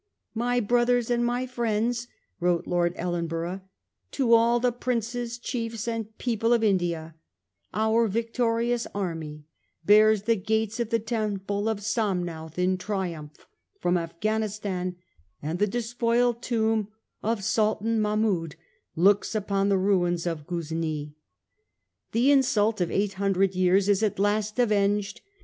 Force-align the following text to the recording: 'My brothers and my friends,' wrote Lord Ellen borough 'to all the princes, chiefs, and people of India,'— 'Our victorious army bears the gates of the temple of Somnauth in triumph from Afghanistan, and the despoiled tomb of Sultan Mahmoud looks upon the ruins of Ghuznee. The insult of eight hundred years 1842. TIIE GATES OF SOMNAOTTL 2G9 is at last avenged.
'My 0.33 0.59
brothers 0.59 1.11
and 1.11 1.23
my 1.23 1.45
friends,' 1.45 2.07
wrote 2.39 2.65
Lord 2.65 2.93
Ellen 2.95 3.27
borough 3.27 3.61
'to 4.13 4.33
all 4.33 4.59
the 4.59 4.71
princes, 4.71 5.37
chiefs, 5.37 5.87
and 5.87 6.17
people 6.17 6.53
of 6.53 6.63
India,'— 6.63 7.13
'Our 7.75 8.07
victorious 8.07 8.87
army 8.95 9.45
bears 9.85 10.23
the 10.23 10.35
gates 10.35 10.79
of 10.79 10.89
the 10.89 10.97
temple 10.97 11.69
of 11.69 11.81
Somnauth 11.83 12.57
in 12.57 12.79
triumph 12.79 13.45
from 13.79 13.95
Afghanistan, 13.95 14.95
and 15.39 15.59
the 15.59 15.67
despoiled 15.67 16.41
tomb 16.41 16.87
of 17.21 17.43
Sultan 17.43 18.01
Mahmoud 18.01 18.55
looks 18.95 19.35
upon 19.35 19.69
the 19.69 19.77
ruins 19.77 20.25
of 20.25 20.47
Ghuznee. 20.47 21.13
The 22.11 22.31
insult 22.31 22.81
of 22.81 22.89
eight 22.89 23.13
hundred 23.13 23.53
years 23.53 23.85
1842. 23.85 23.87
TIIE 23.87 23.87
GATES 23.87 23.89
OF 23.91 23.93
SOMNAOTTL 23.93 23.93
2G9 23.93 23.93
is 23.93 24.03
at 24.03 24.19
last 24.19 24.57
avenged. 24.57 25.21